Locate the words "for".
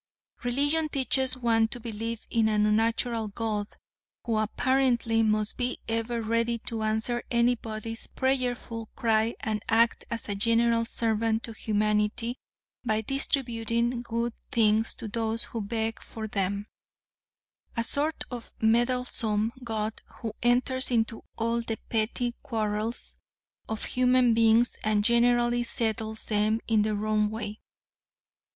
16.01-16.25